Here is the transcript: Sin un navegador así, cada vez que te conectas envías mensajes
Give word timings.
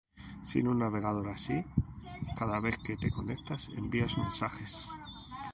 Sin 0.43 0.67
un 0.67 0.79
navegador 0.79 1.29
así, 1.29 1.63
cada 2.35 2.59
vez 2.59 2.75
que 2.79 2.97
te 2.97 3.11
conectas 3.11 3.69
envías 3.77 4.17
mensajes 4.17 4.89